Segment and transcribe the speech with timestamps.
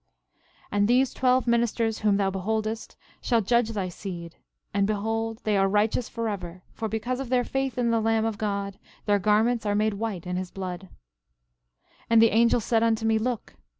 [0.33, 4.35] 12:10 And these twelve ministers whom thou beholdest shall judge thy seed.
[4.73, 8.39] And, behold, they are righteous forever; for because of their faith in the Lamb of
[8.39, 10.89] God their garments are made white in his blood.
[10.89, 10.89] 12:11
[12.09, 13.53] And the angel said unto me: Look!